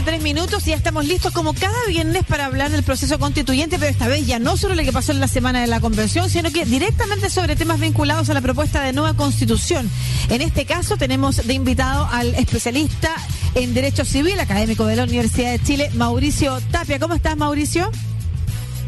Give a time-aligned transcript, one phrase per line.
[0.00, 3.90] 23 minutos y ya estamos listos como cada viernes para hablar del proceso constituyente, pero
[3.90, 6.50] esta vez ya no sobre lo que pasó en la semana de la convención, sino
[6.50, 9.90] que directamente sobre temas vinculados a la propuesta de nueva constitución.
[10.30, 13.14] En este caso tenemos de invitado al especialista
[13.54, 16.98] en Derecho Civil, académico de la Universidad de Chile, Mauricio Tapia.
[16.98, 17.90] ¿Cómo estás, Mauricio?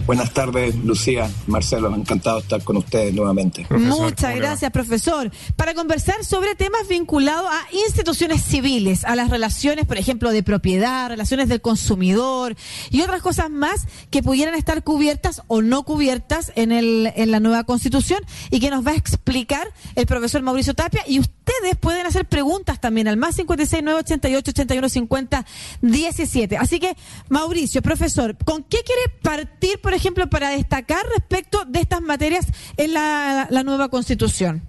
[0.07, 3.67] Buenas tardes, Lucía, Marcelo, encantado de estar con ustedes nuevamente.
[3.71, 5.31] Muchas gracias, profesor.
[5.55, 11.09] Para conversar sobre temas vinculados a instituciones civiles, a las relaciones, por ejemplo, de propiedad,
[11.09, 12.57] relaciones del consumidor
[12.91, 17.39] y otras cosas más que pudieran estar cubiertas o no cubiertas en, el, en la
[17.39, 21.03] nueva constitución y que nos va a explicar el profesor Mauricio Tapia.
[21.07, 25.47] Y ustedes pueden hacer preguntas también al más 56 988 81 50
[25.81, 26.57] 17.
[26.57, 26.97] Así que,
[27.29, 32.47] Mauricio, profesor, ¿con qué quiere partir, por ejemplo, para destacar respecto de estas materias
[32.77, 34.63] en la, nueva constitución?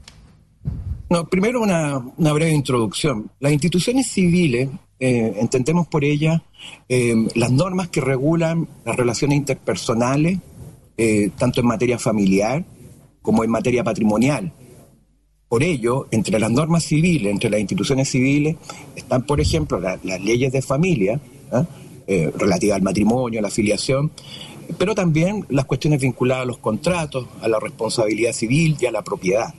[1.10, 3.30] No, primero una, breve introducción.
[3.40, 4.70] Las instituciones civiles,
[5.00, 6.42] eh, entendemos por ellas
[6.88, 10.40] eh, las normas que regulan las relaciones interpersonales,
[10.98, 12.64] eh, tanto en materia familiar
[13.22, 14.52] como en materia patrimonial.
[15.50, 18.56] Por ello, entre las normas civiles, entre las instituciones civiles,
[18.96, 21.20] están, por ejemplo, las leyes de familia,
[21.52, 21.66] ¿ah?
[22.08, 24.12] relativas al matrimonio, a la afiliación,
[24.78, 29.04] pero también las cuestiones vinculadas a los contratos, a la responsabilidad civil y a la
[29.04, 29.54] propiedad.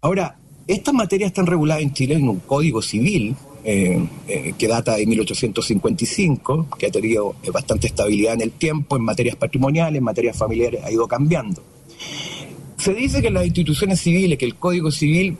[0.00, 4.96] Ahora, estas materias están reguladas en Chile en un código civil eh, eh, que data
[4.96, 10.04] de 1855, que ha tenido eh, bastante estabilidad en el tiempo en materias patrimoniales, en
[10.04, 11.62] materias familiares, ha ido cambiando.
[12.76, 15.36] Se dice que las instituciones civiles, que el código civil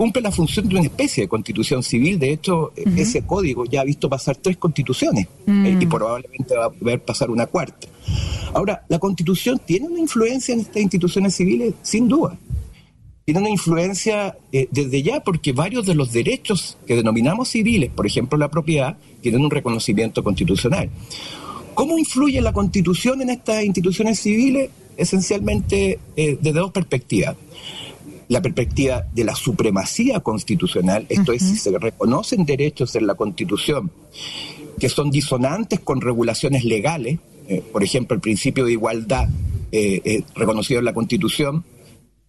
[0.00, 2.18] cumple la función de una especie de constitución civil.
[2.18, 7.04] De hecho, ese código ya ha visto pasar tres constituciones y probablemente va a ver
[7.04, 7.86] pasar una cuarta.
[8.54, 11.74] Ahora, ¿la constitución tiene una influencia en estas instituciones civiles?
[11.82, 12.38] Sin duda.
[13.26, 18.06] Tiene una influencia eh, desde ya porque varios de los derechos que denominamos civiles, por
[18.06, 20.88] ejemplo la propiedad, tienen un reconocimiento constitucional.
[21.74, 24.70] ¿Cómo influye la constitución en estas instituciones civiles?
[24.96, 27.36] Esencialmente eh, desde dos perspectivas.
[28.30, 33.90] La perspectiva de la supremacía constitucional, esto es, si se reconocen derechos en la constitución
[34.78, 37.18] que son disonantes con regulaciones legales,
[37.48, 39.28] eh, por ejemplo, el principio de igualdad
[39.72, 41.64] eh, eh, reconocido en la Constitución,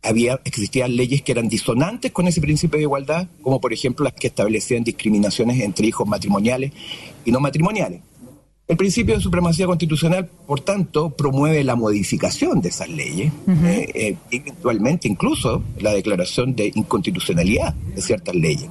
[0.02, 4.14] había, existían leyes que eran disonantes con ese principio de igualdad, como por ejemplo las
[4.14, 6.72] que establecían discriminaciones entre hijos matrimoniales
[7.26, 8.02] y no matrimoniales.
[8.72, 13.34] El principio de supremacía constitucional, por tanto, promueve la modificación de esas leyes,
[14.32, 18.70] eventualmente incluso la declaración de inconstitucionalidad de ciertas leyes.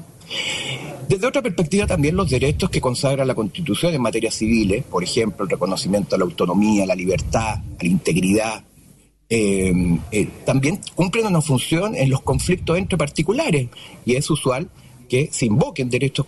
[1.06, 5.44] Desde otra perspectiva, también los derechos que consagra la Constitución en materia civiles, por ejemplo,
[5.44, 8.64] el reconocimiento a la autonomía, a la libertad, a la integridad,
[9.28, 13.68] eh, eh, también cumplen una función en los conflictos entre particulares
[14.06, 14.70] y es usual
[15.10, 16.24] que se invoquen derechos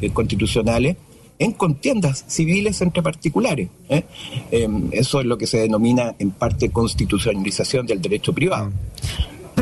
[0.00, 0.96] eh, constitucionales
[1.38, 3.68] en contiendas civiles entre particulares.
[4.92, 8.72] eso es lo que se denomina en parte constitucionalización del derecho privado.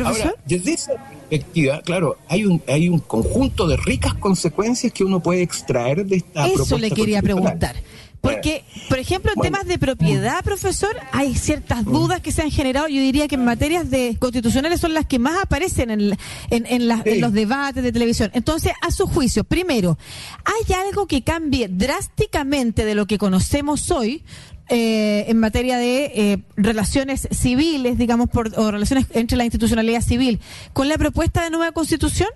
[0.03, 5.21] Ahora, desde esa perspectiva, claro, hay un, hay un conjunto de ricas consecuencias que uno
[5.21, 7.75] puede extraer de esta Eso le quería preguntar.
[8.23, 11.91] Porque, por ejemplo, en temas de propiedad, profesor, hay ciertas mm.
[11.91, 12.87] dudas que se han generado.
[12.87, 16.17] Yo diría que en materias de constitucionales son las que más aparecen en,
[16.49, 18.31] en, en los debates de televisión.
[18.33, 19.97] Entonces, a su juicio, primero,
[20.45, 24.23] ¿hay algo que cambie drásticamente de lo que conocemos hoy?
[24.69, 30.39] Eh, en materia de eh, relaciones civiles, digamos, por, o relaciones entre la institucionalidad civil,
[30.71, 32.29] con la propuesta de nueva constitución?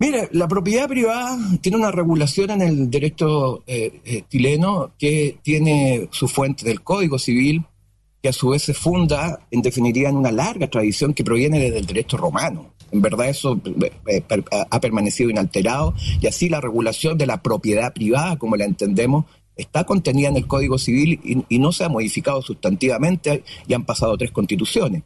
[0.00, 6.28] Mire, la propiedad privada tiene una regulación en el derecho eh, chileno que tiene su
[6.28, 7.64] fuente del Código Civil,
[8.22, 11.78] que a su vez se funda, en definitiva, en una larga tradición que proviene desde
[11.78, 12.72] el derecho romano.
[12.90, 13.60] En verdad eso
[14.70, 19.26] ha permanecido inalterado y así la regulación de la propiedad privada, como la entendemos,
[19.56, 24.16] está contenida en el Código Civil y, no se ha modificado sustantivamente y han pasado
[24.16, 25.02] tres constituciones.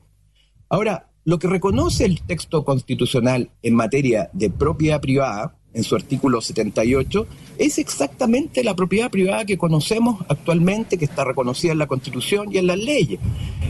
[0.69, 6.41] Ahora, lo que reconoce el texto constitucional en materia de propiedad privada, en su artículo
[6.41, 7.27] 78,
[7.59, 12.59] es exactamente la propiedad privada que conocemos actualmente, que está reconocida en la Constitución y
[12.59, 13.21] en las leyes.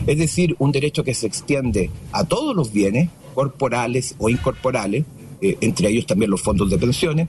[0.05, 5.05] Es decir, un derecho que se extiende a todos los bienes, corporales o incorporales,
[5.41, 7.27] eh, entre ellos también los fondos de pensiones,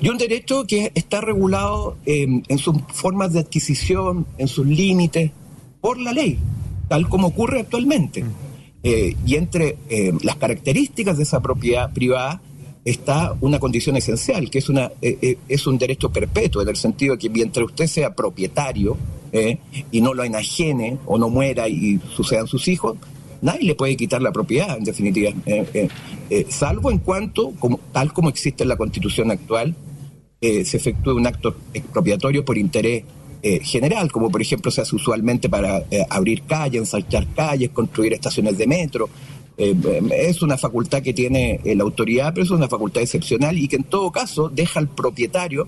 [0.00, 5.32] y un derecho que está regulado em, en sus formas de adquisición, en sus límites,
[5.80, 6.38] por la ley,
[6.88, 8.24] tal como ocurre actualmente.
[8.82, 12.40] Eh, y entre em, las características de esa propiedad privada
[12.84, 17.14] está una condición esencial, que es, una, eh, es un derecho perpetuo, en el sentido
[17.14, 18.96] de que mientras usted sea propietario
[19.90, 22.96] y no lo enajene o no muera y sucedan sus hijos,
[23.40, 25.88] nadie le puede quitar la propiedad, en definitiva, eh, eh,
[26.30, 29.74] eh, salvo en cuanto, como, tal como existe en la constitución actual,
[30.40, 33.04] eh, se efectúe un acto expropiatorio por interés
[33.42, 38.12] eh, general, como por ejemplo se hace usualmente para eh, abrir calles, ensanchar calles, construir
[38.12, 39.08] estaciones de metro.
[39.56, 43.84] es una facultad que tiene la autoridad, pero es una facultad excepcional y que en
[43.84, 45.66] todo caso deja al propietario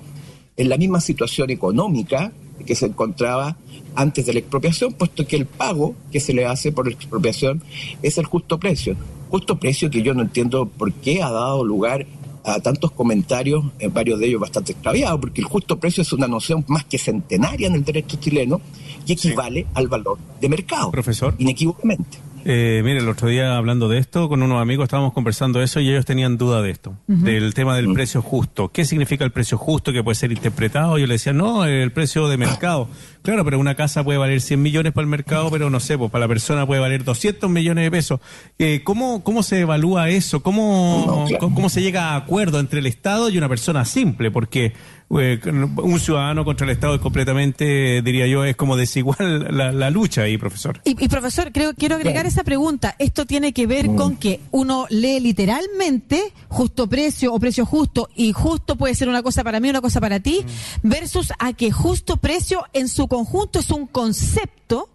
[0.57, 2.33] en la misma situación económica
[2.67, 3.57] que se encontraba
[3.95, 7.63] antes de la expropiación, puesto que el pago que se le hace por la expropiación
[8.03, 8.97] es el justo precio.
[9.31, 12.07] Justo precio que yo no entiendo por qué ha dado lugar
[12.45, 16.13] a tantos comentarios, en eh, varios de ellos bastante extraviados, porque el justo precio es
[16.13, 18.61] una noción más que centenaria en el derecho chileno
[19.07, 20.91] y equivale al valor de mercado.
[20.91, 21.35] Profesor.
[21.39, 22.19] Inequívocamente.
[22.45, 25.91] Eh, mire, el otro día hablando de esto, con unos amigos estábamos conversando eso y
[25.91, 28.69] ellos tenían duda de esto, del tema del precio justo.
[28.69, 30.99] ¿Qué significa el precio justo que puede ser interpretado?
[30.99, 32.89] Yo le decía, no, el precio de mercado.
[33.23, 36.11] Claro, pero una casa puede valer 100 millones para el mercado, pero no sé, pues
[36.11, 38.21] para la persona puede valer 200 millones de pesos.
[38.59, 40.43] Eh, ¿cómo, ¿Cómo se evalúa eso?
[40.43, 44.31] ¿Cómo, ¿Cómo se llega a acuerdo entre el Estado y una persona simple?
[44.31, 44.73] Porque
[45.19, 50.23] eh, un ciudadano contra el Estado es completamente, diría yo, es como desigual la, lucha
[50.23, 50.81] ahí, profesor.
[50.85, 52.95] Y, profesor, creo quiero agregar esa pregunta.
[52.99, 58.33] Esto tiene que ver con que uno lee literalmente justo precio o precio justo, y
[58.33, 60.45] justo puede ser una cosa para mí, una cosa para ti,
[60.83, 64.89] versus a que justo precio en su conjunto es un concepto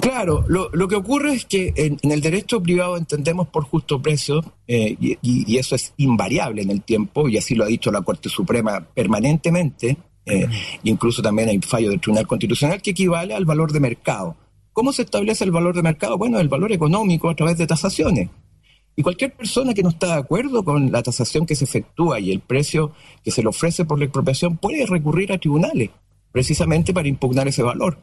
[0.00, 4.96] Claro, lo, que ocurre es que en, el derecho privado entendemos por justo precio, eh,
[5.00, 8.80] y, eso es invariable en el tiempo, y así lo ha dicho la Corte Suprema
[8.80, 9.96] permanentemente,
[10.26, 10.46] eh,
[10.84, 14.36] incluso también hay fallo del Tribunal Constitucional que equivale al valor de mercado.
[14.72, 16.18] ¿Cómo se establece el valor de mercado?
[16.18, 18.28] Bueno, el valor económico a través de tasaciones.
[18.94, 22.30] Y cualquier persona que no está de acuerdo con la tasación que se efectúa y
[22.30, 22.92] el precio
[23.24, 25.90] que se le ofrece por la expropiación puede recurrir a tribunales
[26.32, 27.98] precisamente para impugnar ese valor.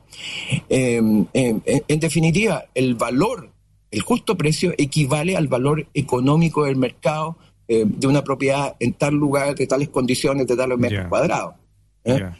[0.69, 3.51] Em, em, en definitiva, el valor,
[3.91, 7.37] el justo precio equivale al valor económico del mercado
[7.69, 11.55] de una propiedad en tal lugar, de tales condiciones, de tales metros cuadrados.
[12.05, 12.31] ¿eh?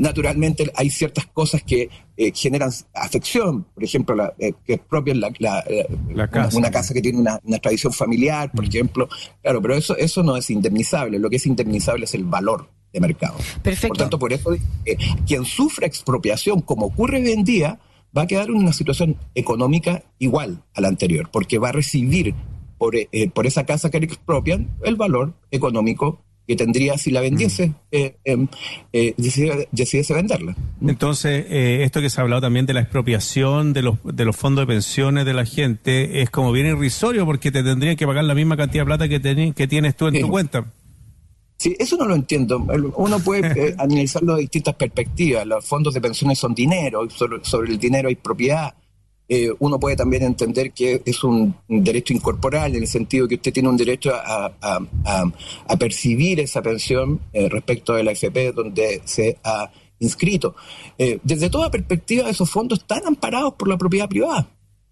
[0.00, 5.14] naturalmente hay ciertas cosas que eh, generan afección, por ejemplo, la, eh, que es propia
[5.14, 5.32] la,
[6.52, 8.68] una, casa que tiene una, tradición familiar, por mm.
[8.68, 9.08] ejemplo.
[9.42, 11.18] Claro, pero eso, eso no es indemnizable.
[11.18, 13.36] Lo que es indemnizable es el valor de mercado.
[13.62, 13.88] Perfecto.
[13.88, 14.96] Por tanto, por eso eh,
[15.26, 17.78] quien sufre expropiación, como ocurre hoy en día,
[18.16, 22.34] va a quedar en una situación económica igual a la anterior, porque va a recibir
[22.78, 27.22] por, eh, por esa casa que le expropian el valor económico que tendría si la
[27.22, 27.74] vendiese, mm.
[27.90, 28.48] eh, em,
[28.92, 30.54] eh, decidiese, venderla.
[30.86, 34.66] Entonces, esto que se ha hablado también de la expropiación de los, de los fondos
[34.66, 38.34] de pensiones de la gente es como bien irrisorio porque te tendrían que pagar la
[38.34, 40.66] misma cantidad de plata que, que tienes tú en tu cuenta.
[41.64, 42.58] Sí, eso no lo entiendo.
[42.96, 45.46] Uno puede eh, analizarlo de distintas perspectivas.
[45.46, 48.74] Los fondos de pensiones son dinero, sobre, el dinero hay propiedad.
[49.26, 53.50] Eh, uno puede también entender que es un, derecho incorporal, en el sentido que usted
[53.50, 54.52] tiene un derecho a,
[55.78, 59.70] percibir esa pensión eh, respecto de la FP donde se ha
[60.00, 60.54] inscrito.
[60.98, 64.46] desde toda perspectiva, esos fondos están amparados por la propiedad privada.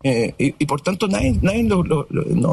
[0.04, 2.06] Eh, y, por tanto nadie, nadie no, no,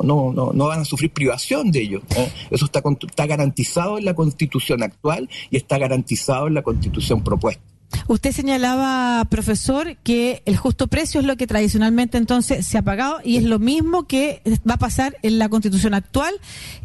[0.03, 2.01] no, no, van a sufrir privación de ello.
[2.15, 2.31] ¿eh?
[2.51, 7.63] Eso está, está garantizado en la constitución actual y está garantizado en la constitución propuesta.
[8.07, 13.19] Usted señalaba, profesor, que el justo precio es lo que tradicionalmente entonces se ha pagado
[13.23, 16.33] y es lo mismo que va a pasar en la constitución actual.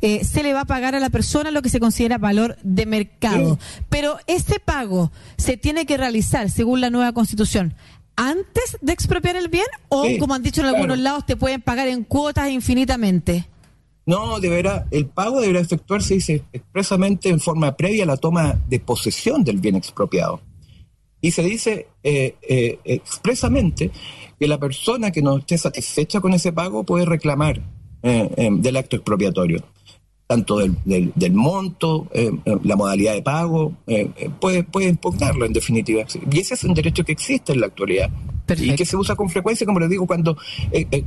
[0.00, 2.87] Eh, se le va a pagar a la persona lo que se considera valor de
[2.87, 3.58] mercado.
[3.88, 7.74] Pero ese pago se tiene que realizar según la nueva constitución
[8.17, 11.89] antes de expropiar el bien o, como han dicho en algunos lados, te pueden pagar
[11.89, 13.47] en cuotas infinitamente?
[14.06, 18.79] No, deberá, el pago deberá efectuarse, dice, expresamente en forma previa a la toma de
[18.81, 20.41] posesión del bien expropiado.
[21.21, 23.91] Y se dice eh, eh, expresamente
[24.39, 27.63] que la persona que no esté satisfecha con ese pago puede reclamar
[28.03, 29.65] eh, del acto expropiatorio
[30.26, 34.08] tanto del, del, monto, eh, eh, la modalidad de pago, eh,
[34.40, 36.04] puede, puede impugnarlo en definitiva.
[36.31, 38.10] Y ese es un derecho que existe en la actualidad.
[38.58, 40.36] Y que se usa con frecuencia, como les digo, cuando,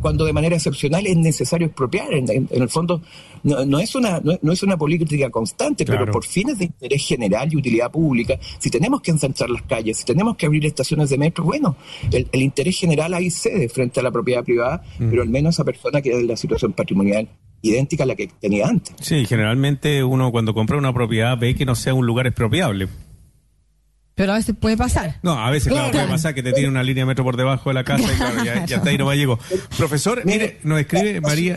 [0.01, 2.11] cuando de manera excepcional es necesario expropiar.
[2.11, 3.03] En, el fondo,
[3.43, 7.57] no, es una, no, es una política constante, pero por fines de interés general y
[7.57, 11.43] utilidad pública, si tenemos que ensanchar las calles, si tenemos que abrir estaciones de metro,
[11.43, 11.75] bueno,
[12.11, 15.09] el, interés general ahí cede frente a la propiedad privada, mm.
[15.11, 17.29] pero al menos esa persona que es en la situación patrimonial
[17.67, 18.95] idéntica a la que tenía antes.
[19.01, 22.87] Sí, generalmente uno cuando compra una propiedad ve que no sea un lugar expropiable.
[24.17, 25.19] Pero a veces puede pasar.
[25.21, 27.69] No, a veces claro, puede pasar que te tiene una línea de metro por debajo
[27.69, 29.37] de la casa y claro, ya, ya está ahí no va llego.
[29.77, 31.55] Profesor, mire, nos escribe María.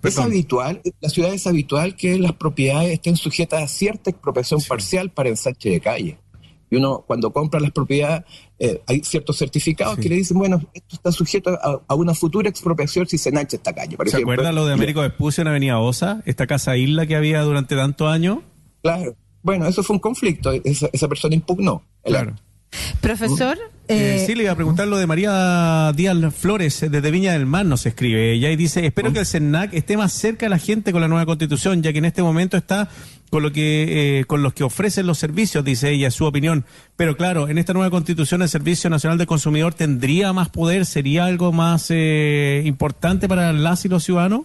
[0.00, 5.10] Es habitual, la ciudad es habitual que las propiedades estén sujetas a cierta expropiación parcial
[5.10, 6.18] para ensanche de calle.
[6.72, 8.24] Y uno, cuando compra las propiedades,
[8.58, 11.50] eh, hay ciertos certificados que le dicen, bueno, esto está sujeto
[11.86, 13.94] a, una futura expropiación si se enancha esta calle.
[14.06, 16.22] ¿Se acuerda lo de Américo Vespucio en Avenida Osa?
[16.24, 18.38] Esta casa isla que había durante tantos años.
[18.82, 19.14] Claro.
[19.42, 20.50] Bueno, eso fue un conflicto.
[20.64, 21.82] Esa, esa persona impugnó.
[22.04, 22.36] Claro.
[23.00, 23.58] Profesor.
[23.88, 27.46] Eh, eh, sí, le iba a preguntar lo de María Díaz Flores, desde Viña del
[27.46, 30.58] Mar nos escribe ella y dice, espero que el CERNAC esté más cerca de la
[30.58, 32.88] gente con la nueva constitución, ya que en este momento está
[33.30, 36.64] con lo que eh, con los que ofrecen los servicios, dice ella, su opinión.
[36.96, 41.24] Pero claro, en esta nueva constitución el Servicio Nacional del Consumidor tendría más poder, sería
[41.24, 44.42] algo más importante para las y los ciudadanos,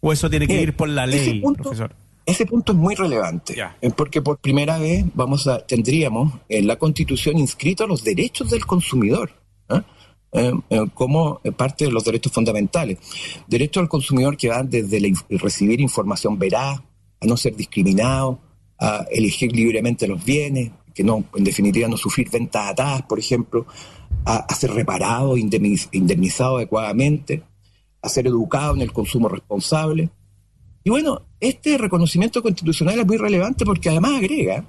[0.00, 1.94] o eso tiene que ir por la ley, profesor.
[2.28, 6.76] Ese punto es muy relevante, eh, porque por primera vez vamos a, tendríamos en la
[6.76, 9.32] Constitución inscritos los derechos del consumidor.
[9.70, 9.80] ¿eh?
[10.32, 10.52] Eh,
[10.92, 12.98] como parte de los derechos fundamentales.
[13.46, 16.78] Derechos del consumidor que van desde recibir información veraz,
[17.18, 18.38] a no ser discriminado,
[18.78, 23.64] a elegir libremente los bienes, que no, en definitiva, no sufrir ventas atadas, por ejemplo,
[24.26, 27.42] a, ser reparado, indemnizado adecuadamente,
[28.02, 30.10] a ser educado en el consumo responsable.
[30.84, 34.64] Y bueno, este reconocimiento constitucional es muy relevante porque además agrega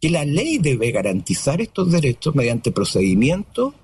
[0.00, 3.74] que la ley debe garantizar estos derechos mediante procedimientos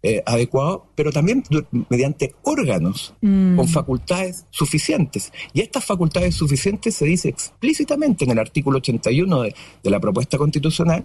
[0.00, 1.42] eh, adecuados, pero también
[1.88, 3.56] mediante órganos mm.
[3.56, 5.32] con facultades suficientes.
[5.52, 10.38] Y estas facultades suficientes se dice explícitamente en el artículo 81 de, de la propuesta
[10.38, 11.04] constitucional,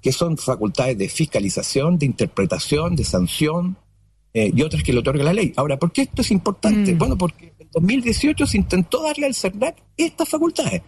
[0.00, 3.76] que son facultades de fiscalización, de interpretación, de sanción,
[4.34, 5.52] eh, y otras que le otorga la ley.
[5.56, 6.94] Ahora, ¿por qué esto es importante?
[6.94, 6.98] Mm.
[6.98, 10.82] Bueno, porque 2018 se intentó darle al CERNAC estas facultades,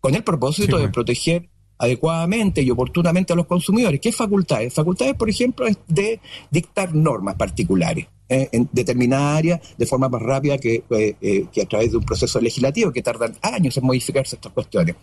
[0.00, 4.00] con el propósito de proteger adecuadamente y oportunamente a los consumidores.
[4.00, 4.74] ¿Qué facultades?
[4.74, 10.58] Facultades, por ejemplo, de dictar normas particulares eh, en determinada área de forma más rápida
[10.58, 14.52] que, eh, que a través de un proceso legislativo que tardan años en modificarse estas
[14.52, 14.96] cuestiones.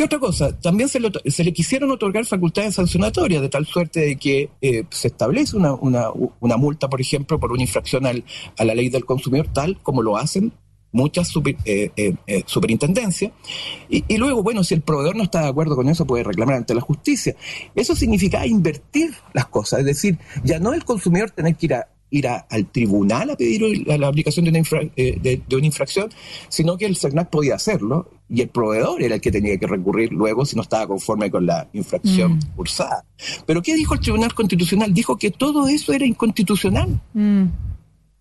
[0.00, 0.58] ¿Qué otra cosa?
[0.58, 5.58] También se, le quisieron otorgar facultades sancionatorias, de tal suerte de que eh, se establece
[5.58, 5.76] una,
[6.56, 8.24] multa, por ejemplo, por una infracción al,
[8.56, 10.54] a la ley del consumidor, tal como lo hacen
[10.90, 11.30] muchas
[11.66, 13.30] eh, eh, superintendencias.
[13.90, 16.56] Y, y, luego, bueno, si el proveedor no está de acuerdo con eso, puede reclamar
[16.56, 17.36] ante la justicia.
[17.74, 21.88] Eso significa invertir las cosas, es decir, ya no el consumidor tener que ir a
[22.10, 24.60] ir al tribunal a pedir la, aplicación de una,
[24.96, 26.10] eh, de, una, infracción,
[26.48, 30.12] sino que el CERNAC podía hacerlo y el proveedor era el que tenía que recurrir
[30.12, 32.56] luego si no estaba conforme con la infracción mm.
[32.56, 33.04] cursada.
[33.44, 34.94] Pero ¿qué dijo el Tribunal Constitucional?
[34.94, 37.00] Dijo que todo eso era inconstitucional.
[37.12, 37.44] Mm.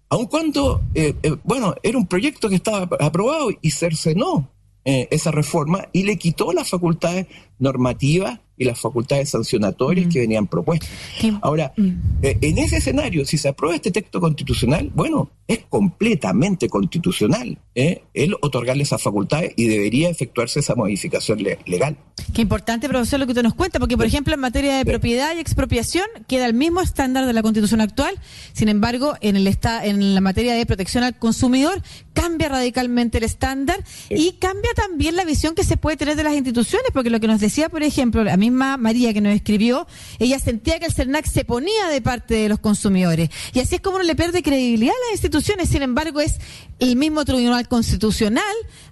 [0.10, 4.50] Aun cuando, eh, eh, bueno, era un proyecto que estaba aprobado y cercenó
[4.86, 7.28] esa reforma y le quitó las facultades
[7.60, 10.10] normativas y las facultades sancionatorias mm.
[10.10, 10.90] que venían propuestas.
[11.42, 11.90] Ahora, mm.
[12.22, 18.04] eh, en ese escenario, si se aprueba este texto constitucional, bueno, es completamente constitucional ¿eh?
[18.14, 21.98] el otorgarle esas facultades y debería efectuarse esa modificación legal.
[22.34, 25.36] Qué importante, profesor, lo que usted nos cuenta, porque, por ejemplo, en materia de propiedad
[25.36, 28.20] y expropiación queda el mismo estándar de la Constitución actual,
[28.54, 29.48] sin embargo, en, el
[29.84, 31.82] en la materia de protección al consumidor
[32.14, 36.34] cambia radicalmente el estándar y cambia también la visión que se puede tener de las
[36.34, 39.88] instituciones, porque lo que nos decía, por ejemplo, a mí María que nos escribió,
[40.20, 43.30] ella sentía que el CERNAC se ponía de parte de los consumidores.
[43.54, 45.70] Y así es como no le pierde credibilidad a las instituciones.
[45.70, 46.40] Sin embargo, es
[46.80, 48.44] el mismo Tribunal Constitucional,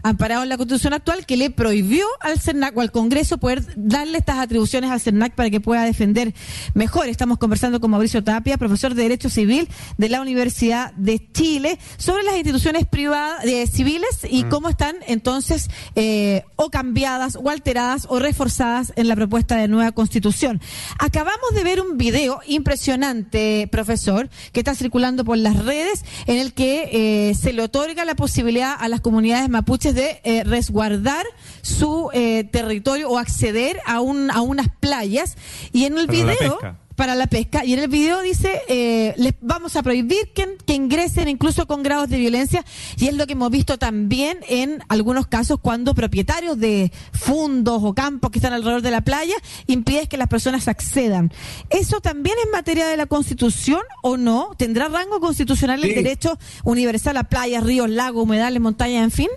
[0.04, 4.18] amparado en la Constitución actual, que le prohibió al CERNAC o al Congreso poder darle
[4.18, 6.34] estas atribuciones al CERNAC para que pueda defender
[6.74, 7.08] mejor.
[7.08, 12.24] Estamos conversando con Mauricio Tapia, profesor de Derecho Civil de la Universidad de Chile, sobre
[12.24, 14.50] las instituciones privadas eh, civiles y mm.
[14.50, 19.92] cómo están entonces eh, o cambiadas o alteradas o reforzadas en la propuesta de nueva
[19.92, 20.62] constitución.
[21.00, 26.54] Acabamos de ver un video impresionante, profesor, que está circulando por las redes, en el
[26.54, 31.26] que eh, se le otorga la posibilidad a las comunidades mapuches de eh, resguardar
[31.62, 35.38] su eh, territorio o acceder a, un, a unas playas.
[35.72, 36.60] Y en el video
[36.98, 37.64] para la pesca.
[37.64, 41.84] Y en el video dice, eh, les vamos a prohibir que, que, ingresen incluso con
[41.84, 42.66] grados de violencia.
[42.98, 47.94] Y es lo que hemos visto también en algunos casos cuando propietarios de fundos o
[47.94, 49.36] campos que están alrededor de la playa
[49.68, 51.32] impiden que las personas accedan.
[51.70, 54.50] ¿Eso también es materia de la Constitución o no?
[54.58, 59.30] ¿Tendrá rango constitucional el derecho universal a playas, ríos, lagos, humedales, montañas, en fin?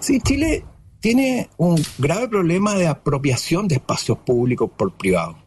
[0.00, 0.64] Sí, Chile
[1.00, 5.45] tiene un grave problema de apropiación de espacios públicos por privados.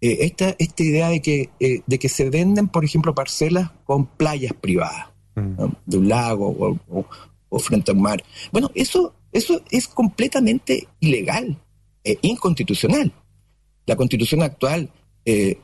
[0.00, 4.06] Eh, esta, esta idea de que, eh, de que se venden, por ejemplo, parcelas con
[4.06, 5.64] playas privadas, mm.
[5.86, 6.76] de un lago
[7.48, 8.22] o, frente a un mar.
[8.52, 11.58] Bueno, eso, eso es completamente ilegal,
[12.02, 13.12] e inconstitucional.
[13.86, 14.90] La constitución actual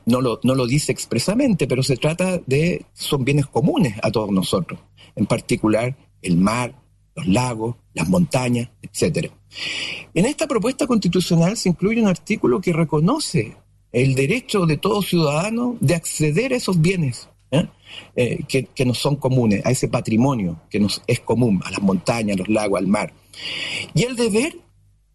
[0.05, 4.31] no, lo, no lo dice expresamente, pero se trata de, son bienes comunes a todos
[4.31, 4.79] nosotros,
[5.15, 6.75] en particular el mar,
[7.15, 9.29] los lagos, las montañas, etcétera.
[10.13, 13.57] En esta propuesta constitucional se incluye un artículo que reconoce
[14.03, 17.67] el derecho de todo ciudadano de acceder a esos bienes ¿eh?
[18.15, 21.81] Eh, que, que, nos son comunes, a ese patrimonio que nos es común, a las
[21.81, 23.11] montañas, a los lagos, al mar.
[23.95, 24.55] Y el deber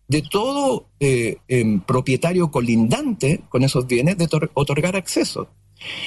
[0.09, 5.49] de todo eh, em, propietario colindante con esos bienes de otorgar acceso.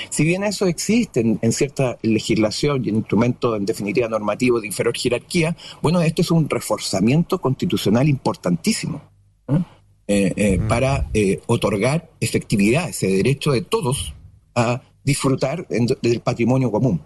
[0.09, 4.97] Si bien eso existe en, cierta legislación y en instrumentos en definitiva normativos de inferior
[4.97, 9.01] jerarquía, bueno, esto es un reforzamiento constitucional importantísimo
[9.47, 9.59] ¿eh?
[10.07, 10.67] Mm.
[10.67, 11.07] para
[11.47, 14.13] otorgar efectividad, ese derecho de todos
[14.53, 17.01] a disfrutar del patrimonio común.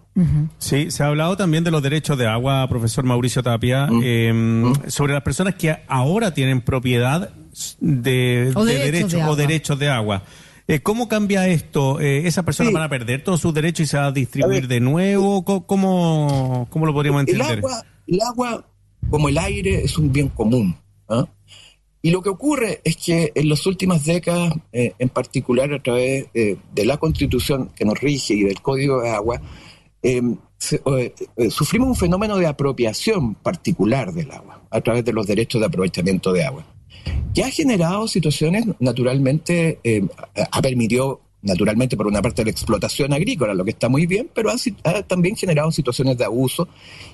[0.57, 4.01] Sí, se ha hablado también de los derechos de agua, profesor Mauricio Tapia, mm.
[4.03, 4.73] Em, mm.
[4.87, 7.29] sobre las personas que ahora tienen propiedad
[7.79, 10.23] de, derechos, o derechos de agua.
[10.67, 11.99] Eh, ¿Cómo cambia esto?
[11.99, 14.79] Eh, ¿Esas personas van a perder todos sus derechos y se va a distribuir de
[14.79, 15.43] nuevo?
[15.43, 17.57] ¿Cómo, ¿Cómo, lo podríamos entender?
[17.57, 18.65] El agua, el agua,
[19.09, 20.75] como el aire, es un bien común.
[21.09, 21.27] ¿ah?
[22.01, 26.27] Y lo que ocurre es que en las últimas décadas, eh, en particular a través
[26.33, 29.41] eh, de la constitución que nos rige y del código de agua,
[30.01, 30.37] em,
[30.85, 31.13] eh,
[31.49, 36.31] sufrimos un fenómeno de apropiación particular del agua a través de los derechos de aprovechamiento
[36.31, 36.65] de agua,
[37.33, 39.79] que ha generado situaciones, naturalmente,
[40.51, 44.49] ha permitido naturalmente por una parte la explotación agrícola, lo que está muy bien, pero
[44.51, 46.67] ha, también generado situaciones de abuso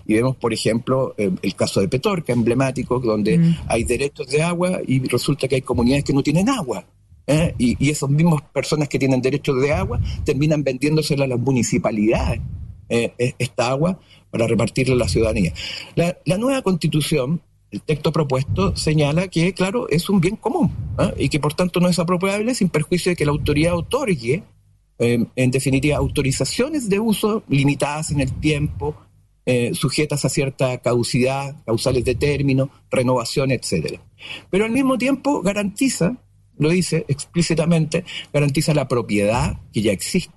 [0.05, 3.57] y vemos, por ejemplo, eh, el caso de Petorca, emblemático, donde mm.
[3.67, 6.85] hay derechos de agua y resulta que hay comunidades que no tienen agua.
[7.27, 7.53] ¿eh?
[7.57, 12.41] Y, y esas mismas personas que tienen derechos de agua terminan vendiéndosela a las municipalidades
[12.89, 15.53] eh, esta agua para repartirla a la ciudadanía.
[15.95, 17.41] La, la nueva constitución
[17.75, 21.11] el texto propuesto señala que, claro, es un bien común ¿ah?
[21.17, 24.43] y que por tanto no es apropiable sin perjuicio de que la autoridad otorgue,
[24.97, 28.95] em, en definitiva, autorizaciones de uso limitadas en el tiempo,
[29.45, 33.99] eh, sujetas a cierta caducidad, causales de término, renovación, etc.
[34.49, 36.15] Pero al mismo tiempo garantiza,
[36.57, 40.33] lo dice explícitamente, garantiza la propiedad que ya existe.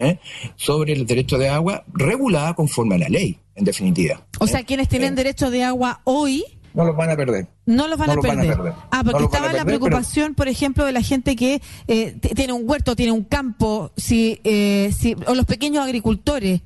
[0.00, 0.18] ¿eh?
[0.56, 4.26] sobre el derecho de agua regulada conforme a la ley, en definitiva.
[4.38, 4.64] O sea, ¿eh?
[4.64, 6.42] quienes tienen derecho de agua hoy
[6.74, 7.46] no los van a perder.
[7.66, 8.74] No los van, a, perder.
[8.90, 12.96] Ah, porque estaba la preocupación, por ejemplo, de la gente que eh, tiene un huerto,
[12.96, 16.60] tiene un campo, si, eh, si, o los pequeños agricultores.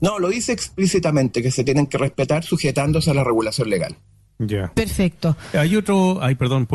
[0.00, 3.96] No, lo dice explícitamente que se tienen que respetar sujetándose a la regulación legal.
[4.38, 4.72] Ya.
[4.74, 5.36] Perfecto.
[5.52, 6.66] Hay otro, ay, perdón,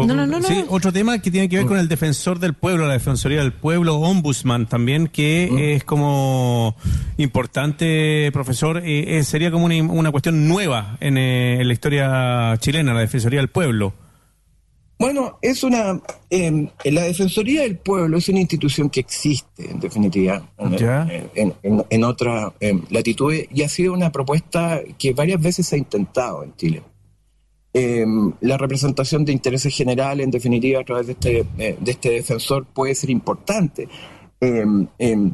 [0.47, 3.51] sí, otro tema que tiene que ver con el defensor del pueblo, la defensoría del
[3.51, 6.75] pueblo, ombudsman también, que es como
[7.17, 12.93] importante, profesor, eh, eh, sería como una, cuestión nueva en, eh, en, la historia chilena,
[12.93, 13.93] la defensoría del pueblo.
[14.97, 20.49] Bueno, es una, em, la defensoría del pueblo es una institución que existe, en definitiva,
[20.57, 25.75] en, en, en otra em, latitud y ha sido una propuesta que varias veces se
[25.75, 26.83] ha intentado en Chile.
[27.71, 32.09] Em, la representación de intereses generales, en definitiva, a través de este, eh, de este
[32.09, 33.87] defensor, puede ser importante.
[34.41, 35.33] Em, em,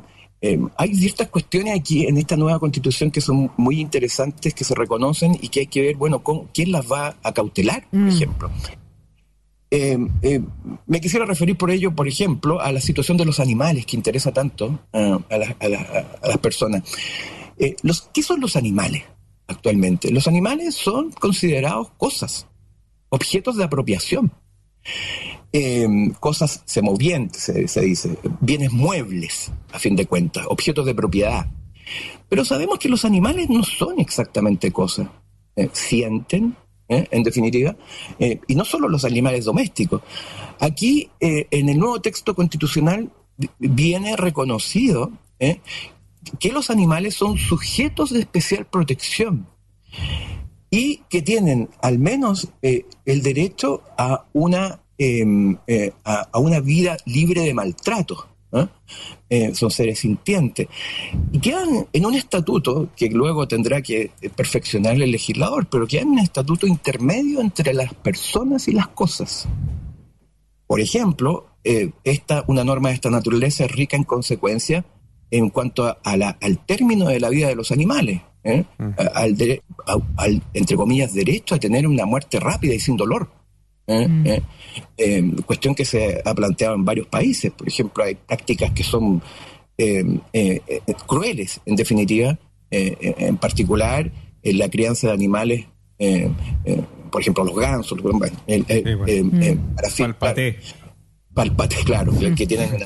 [0.78, 5.38] hay ciertas cuestiones aquí en esta nueva constitución que son muy interesantes, que se reconocen
[5.42, 8.10] y que hay que ver, bueno, con, quién las va a cautelar, por mm.
[8.10, 8.52] ejemplo.
[10.86, 14.32] me quisiera referir por ello, por ejemplo, a la situación de los animales que interesa
[14.32, 16.84] tanto eh, a, a, las personas.
[17.58, 19.04] Eh, los, ¿Qué son los animales?
[19.48, 20.12] Actualmente.
[20.12, 22.48] Los animales son considerados cosas,
[23.10, 24.32] objetos de apropiación.
[25.52, 31.48] Em, cosas semovientes, se, se dice, bienes muebles, a fin de cuentas, objetos de propiedad.
[32.30, 35.08] Pero sabemos que los animales no son exactamente cosas.
[35.56, 36.56] Eh, sienten,
[36.90, 37.78] eh, en definitiva,
[38.20, 40.02] eh, y no solo los animales domésticos.
[40.60, 43.12] Aquí, en el nuevo texto constitucional,
[43.60, 45.12] viene reconocido
[46.40, 49.48] que los animales son sujetos de especial protección
[50.70, 56.98] y que tienen al menos eh, el derecho a una, em, eh, a, una vida
[57.06, 58.28] libre de maltrato.
[59.30, 60.70] Eh, son seres sintientes.
[61.34, 66.14] Y quedan en un estatuto que luego tendrá que perfeccionar el legislador, pero quedan en
[66.14, 69.46] un estatuto intermedio entre las personas y las cosas.
[70.68, 71.48] Por ejemplo,
[72.06, 74.86] esta, una norma de esta naturaleza es rica en consecuencias
[75.36, 78.64] en cuanto a la, al término de la vida de los animales, ¿eh?
[78.78, 78.92] Mm.
[79.14, 83.30] al, entre comillas, derecho a tener una muerte rápida y sin dolor.
[83.88, 84.08] ¿eh?
[84.08, 84.28] Mm.
[84.98, 85.34] ¿Eh?
[85.46, 87.52] cuestión que se ha planteado en varios países.
[87.52, 89.22] Por ejemplo, hay prácticas que son
[91.06, 92.40] crueles, en definitiva,
[92.72, 94.10] en particular
[94.42, 95.66] en la crianza de animales,
[97.12, 98.00] por ejemplo, los gansos,
[98.48, 99.60] el, el,
[101.36, 102.86] Palpate, claro, que tienen una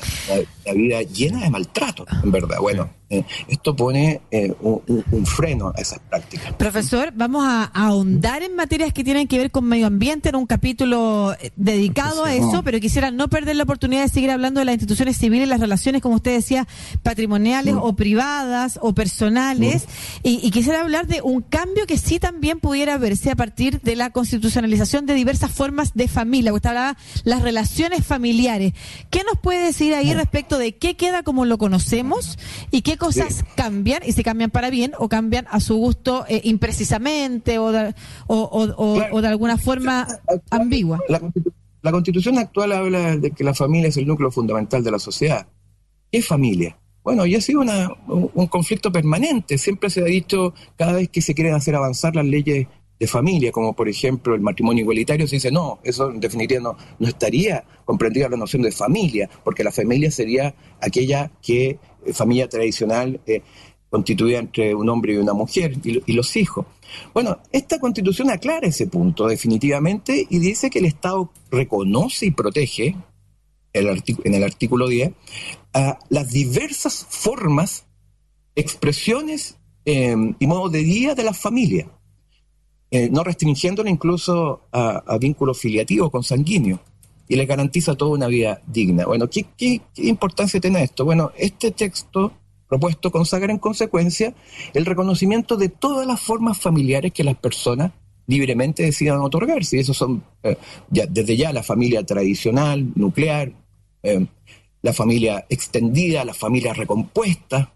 [0.74, 2.58] vida llena de maltrato, en verdad.
[2.60, 6.52] Bueno, eh, esto pone eh, un, freno a esas prácticas.
[6.52, 10.46] Profesor, vamos a, ahondar en materias que tienen que ver con medio ambiente en un
[10.46, 14.66] capítulo eh, dedicado a eso, pero quisiera no perder la oportunidad de seguir hablando de
[14.66, 16.68] las instituciones civiles, las relaciones, como usted decía,
[17.02, 17.78] patrimoniales mm.
[17.78, 20.20] o privadas o personales, mm.
[20.22, 24.10] y, quisiera hablar de un cambio que sí también pudiera verse a partir de la
[24.10, 26.52] constitucionalización de diversas formas de familia.
[26.52, 28.72] Usted hablaba las relaciones familiares.
[29.10, 30.18] ¿Qué nos puede decir ahí mm.
[30.50, 32.38] Respecto de qué queda como lo conocemos
[32.70, 36.40] y qué cosas cambian y se cambian para bien o cambian a su gusto eh,
[36.44, 37.94] imprecisamente o de,
[38.26, 40.06] o, de alguna forma
[40.50, 40.98] ambigua.
[41.82, 45.46] La, constitución actual habla de que la familia es el núcleo fundamental de la sociedad.
[46.10, 46.76] ¿Qué familia?
[47.02, 49.56] Bueno, y ha sido una, un conflicto permanente.
[49.56, 52.66] Siempre se ha dicho, cada vez que se quieren hacer avanzar las leyes
[53.00, 56.76] de familia, como por ejemplo el matrimonio igualitario, se dice, no, eso en definitiva no,
[56.98, 62.46] no estaría comprendida la noción de familia, porque la familia sería aquella que eh, familia
[62.46, 63.42] tradicional eh,
[63.92, 66.66] entre un hombre y una mujer y, los hijos.
[67.12, 72.96] Bueno, esta constitución aclara ese punto definitivamente y dice que el Estado reconoce y protege,
[73.72, 75.12] en el artículo 10,
[75.72, 77.86] a las diversas formas,
[78.54, 81.88] expresiones em, y modos de vida de la familia,
[82.92, 86.80] eh, no restringiéndola incluso a, vínculos filiativos consanguíneos
[87.28, 89.06] y le garantiza toda una vida digna.
[89.06, 91.04] Bueno, ¿qué, importancia tiene esto?
[91.04, 92.32] Bueno, este texto
[92.68, 94.34] propuesto consagra en consecuencia
[94.74, 97.92] el reconocimiento de todas las formas familiares que las personas
[98.26, 99.76] libremente decidan otorgarse.
[99.76, 100.56] Y eso son eh,
[100.88, 103.52] desde ya la familia tradicional, nuclear,
[104.02, 104.26] eh,
[104.82, 107.72] la familia extendida, la familia recompuesta,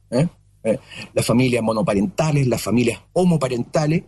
[1.12, 4.02] las familias monoparentales, las familias homoparentales,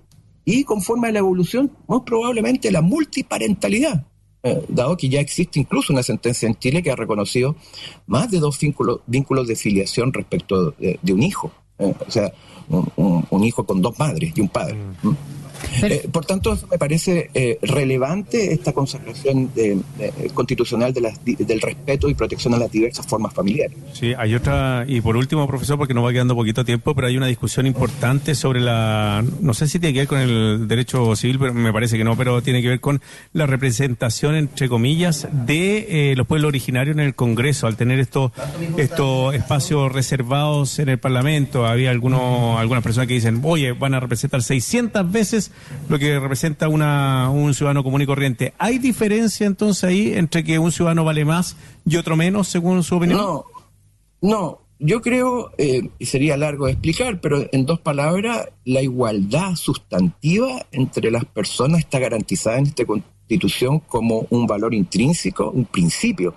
[0.47, 4.07] y conforme a la evolución, muy probablemente la multiparentalidad.
[4.45, 7.57] Eh, dado que ya existe incluso una sentencia en Chile que ha reconocido
[8.07, 11.51] más de dos vínculos, vínculos de filiación respecto de, un hijo.
[11.81, 12.33] Eh, o sea,
[12.69, 14.77] un, hijo con dos madres y un padre.
[15.03, 15.11] Mm.
[15.83, 19.51] Eh, por tanto, me parece eh, relevante esta consagración
[20.35, 23.77] constitucional del respeto y protección a las diversas formas familiares.
[23.93, 27.17] Sí, hay otra, y por último, profesor, porque nos va quedando poquito tiempo, pero hay
[27.17, 31.39] una discusión importante sobre la, no sé si tiene que ver con el derecho civil,
[31.39, 33.01] pero me parece que no, pero tiene que ver con
[33.33, 38.33] la representación, entre comillas, de eh, los pueblos originarios en el Congreso, al tener estos,
[38.77, 41.67] estos espacios reservados en el Parlamento.
[41.67, 45.46] Había algunos, algunas personas que dicen, oye, van a representar 600 veces
[45.89, 48.55] lo que representa una, un ciudadano común y corriente.
[48.59, 52.97] ¿Hay diferencia entonces ahí entre que un ciudadano vale más y otro menos, según su
[52.97, 53.19] opinión?
[53.19, 53.45] No,
[54.21, 54.61] no.
[54.79, 61.11] Yo creo, eh, sería largo de explicar, pero en dos palabras, la igualdad sustantiva entre
[61.11, 66.35] las personas está garantizada en esta Constitución como un valor intrínseco, un principio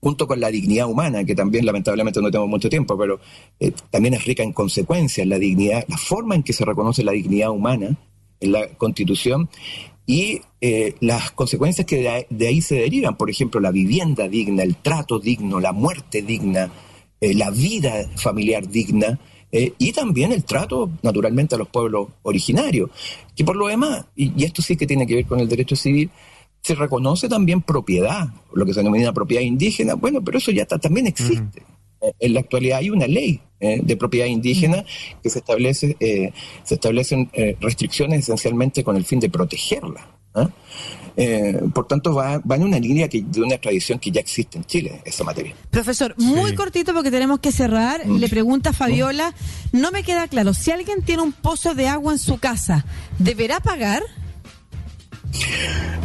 [0.00, 3.20] junto con la dignidad humana, que también lamentablemente no tenemos mucho tiempo, pero
[3.58, 7.12] eh, también es rica en consecuencias, la dignidad, la forma en que se reconoce la
[7.12, 7.96] dignidad humana
[8.40, 9.48] la Constitución
[10.06, 14.76] y eh, las consecuencias que de ahí, se derivan, por ejemplo, la vivienda digna, el
[14.76, 16.70] trato digno, la muerte digna,
[17.20, 19.18] eh, la vida familiar digna,
[19.52, 22.90] eh, y también el trato, naturalmente, a los pueblos originarios,
[23.36, 26.10] que por lo demás, y, esto sí que tiene que ver con el derecho civil,
[26.62, 31.06] se reconoce también propiedad, lo que se denomina propiedad indígena, bueno, pero eso ya también
[31.06, 31.62] existe.
[32.00, 34.84] En la actualidad hay una ley eh, de propiedad indígena
[35.20, 36.32] que se establece eh,
[36.62, 40.08] se establecen eh, restricciones esencialmente con el fin de protegerla.
[40.34, 40.48] ¿ah?
[41.74, 44.64] por tanto, va, va, en una línea que, de una tradición que ya existe en
[44.64, 45.52] Chile, esa materia.
[45.68, 48.06] Profesor, muy cortito porque tenemos que cerrar.
[48.06, 48.18] Mm.
[48.18, 49.34] Le pregunta Fabiola,
[49.72, 52.84] no me queda claro, si alguien tiene un pozo de agua en su casa,
[53.18, 54.04] ¿deberá pagar?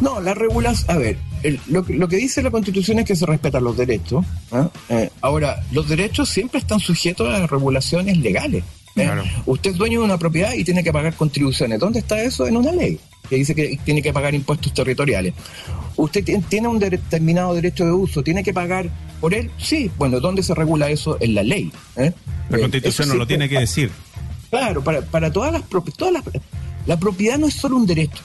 [0.01, 1.17] No, la regulación, a ver,
[1.67, 4.25] lo, que dice la Constitución es que se respetan los derechos.
[4.51, 4.69] ¿ah?
[4.89, 8.63] Eh, ahora, los derechos siempre están sujetos a regulaciones legales.
[8.95, 9.10] ¿eh?
[9.45, 11.79] Usted es dueño de una propiedad y tiene que pagar contribuciones.
[11.79, 12.47] ¿Dónde está eso?
[12.47, 15.34] En una ley que dice que tiene que pagar impuestos territoriales.
[15.95, 18.23] ¿Usted tiene un determinado derecho de uso?
[18.23, 19.51] ¿Tiene que pagar por él?
[19.58, 19.89] Sí.
[19.97, 21.17] Bueno, ¿dónde se regula eso?
[21.19, 21.71] En la ley.
[21.95, 22.12] ¿eh?
[22.49, 23.91] La Constitución no lo tiene que decir.
[24.49, 26.21] Claro, para, para todas las propiedades.
[26.86, 28.23] La propiedad no es solo un derecho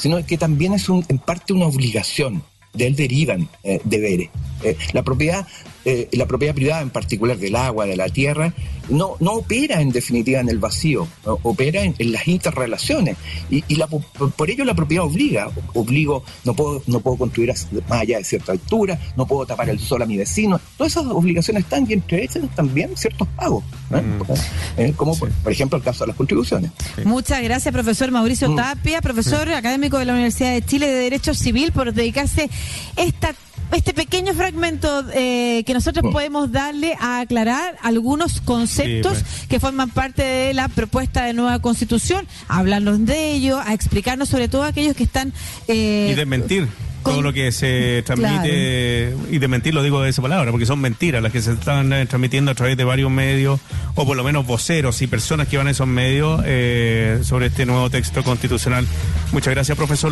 [0.00, 2.42] sino que también es un, en parte una obligación.
[2.72, 4.30] De él derivan eh, deberes.
[4.62, 5.46] Eh, la propiedad
[5.84, 8.52] eh, la propiedad privada, en particular del agua, de la tierra,
[8.88, 13.16] no, no opera en definitiva en el vacío, opera en, las interrelaciones.
[13.50, 17.52] Y, y la, por, ello la propiedad obliga, obligo, no puedo, no puedo construir
[17.88, 20.60] más allá de cierta altura, no puedo tapar el sol a mi vecino.
[20.76, 24.32] Todas esas obligaciones están y entre ellas también ciertos pagos, mm.
[24.76, 26.70] eh, como por, ejemplo el caso de las contribuciones.
[27.04, 28.56] Muchas gracias, profesor Mauricio mm.
[28.56, 32.50] Tapia, profesor académico de la Universidad de Chile de Derecho Civil, por dedicarse
[32.96, 33.34] esta
[33.72, 39.46] este pequeño fragmento eh, que nosotros podemos darle a aclarar algunos conceptos Sí, pues.
[39.48, 44.28] que forman parte de la propuesta de nueva constitución, a hablarnos de ello, a explicarnos
[44.28, 45.32] sobre todo aquellos que están...
[45.68, 46.68] eh, y desmentir
[47.04, 51.22] todo lo que se transmite y desmentir lo digo de esa palabra porque son mentiras
[51.22, 53.60] las que se están eh, transmitiendo a través de varios medios
[53.94, 57.66] o por lo menos voceros y personas que van a esos medios eh, sobre este
[57.66, 58.86] nuevo texto constitucional.
[59.32, 60.08] Muchas gracias profesor